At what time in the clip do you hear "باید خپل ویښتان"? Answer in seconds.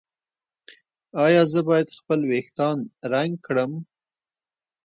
1.69-2.77